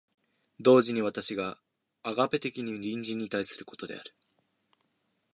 [0.59, 1.59] 同時に私が
[2.01, 4.15] アガペ的に隣人に対することである。